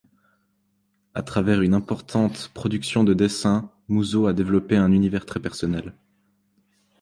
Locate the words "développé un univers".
4.33-5.27